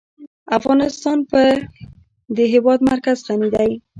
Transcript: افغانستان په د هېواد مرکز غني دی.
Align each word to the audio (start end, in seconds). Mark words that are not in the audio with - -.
افغانستان 0.57 1.17
په 1.31 1.41
د 2.35 2.37
هېواد 2.53 2.79
مرکز 2.91 3.17
غني 3.27 3.49
دی. 3.55 3.71